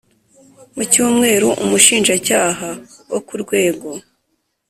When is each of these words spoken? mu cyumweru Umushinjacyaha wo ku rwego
mu 0.75 0.83
cyumweru 0.91 1.47
Umushinjacyaha 1.63 2.69
wo 3.11 3.19
ku 3.27 3.33
rwego 3.43 3.89